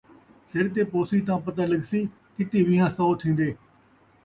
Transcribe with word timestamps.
سر 0.49 0.65
تے 0.73 0.81
پوسی 0.91 1.19
تاں 1.27 1.39
پتہ 1.45 1.63
لڳسی 1.71 2.01
کِتّی 2.35 2.59
ویہاں 2.67 2.91
سو 2.97 3.05
تھین٘دے 3.19 3.49